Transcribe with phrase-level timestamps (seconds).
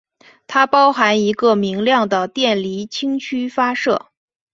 [0.47, 4.07] 它包含一个明亮的电离氢区发射。